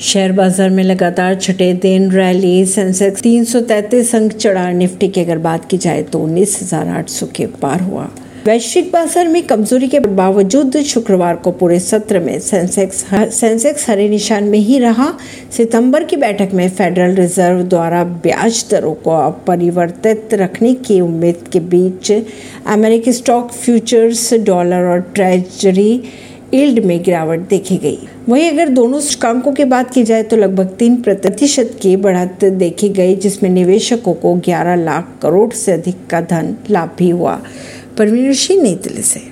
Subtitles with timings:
[0.00, 5.68] Share बाज़ार में लगातार छठे दिन रैली, सेंसेक्स 333 अंक चढ़ा। निफ्टी की अगर बात
[5.70, 8.08] की जाए तो उन्नीस हज़ार आठ सौ के पार हुआ।
[8.46, 14.44] वैश्विक बाज़ार में कमज़ोरी के बावजूद शुक्रवार को पूरे सत्र में सेंसेक्स सेंसेक्स हरे निशान
[14.44, 15.12] में ही रहा।
[15.56, 21.60] सितंबर की बैठक में फेडरल रिज़र्व द्वारा ब्याज दरों को अपरिवर्तित रखने की उम्मीद के
[21.60, 22.12] बीच
[22.66, 26.02] अमेरिकी स्टॉक फ्यूचर्स, डॉलर और ट्रेजरी
[26.54, 27.98] यील्ड में गिरावट देखी गई।
[28.28, 32.88] वहीं अगर दोनों सूचकांकों की बात की जाए तो लगभग तीन प्रतिशत की बढ़त देखी
[32.88, 37.42] गई, जिसमें निवेशकों को 11 लाख करोड़ से अधिक का धन लाभ भी हुआ।
[37.98, 39.20] परवीन सिंह नई दिल्ली से।